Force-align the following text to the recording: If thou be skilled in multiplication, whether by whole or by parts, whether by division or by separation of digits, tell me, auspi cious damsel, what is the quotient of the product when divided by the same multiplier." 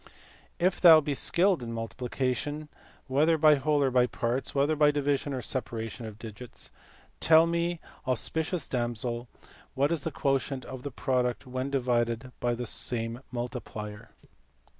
If 0.57 0.81
thou 0.81 0.99
be 0.99 1.13
skilled 1.13 1.61
in 1.61 1.73
multiplication, 1.73 2.69
whether 3.05 3.37
by 3.37 3.53
whole 3.53 3.83
or 3.83 3.91
by 3.91 4.07
parts, 4.07 4.55
whether 4.55 4.75
by 4.75 4.89
division 4.89 5.31
or 5.31 5.41
by 5.43 5.43
separation 5.43 6.07
of 6.07 6.17
digits, 6.17 6.71
tell 7.19 7.45
me, 7.45 7.79
auspi 8.07 8.43
cious 8.43 8.67
damsel, 8.67 9.27
what 9.75 9.91
is 9.91 10.01
the 10.01 10.09
quotient 10.09 10.65
of 10.65 10.81
the 10.81 10.89
product 10.89 11.45
when 11.45 11.69
divided 11.69 12.31
by 12.39 12.55
the 12.55 12.65
same 12.65 13.21
multiplier." 13.31 14.09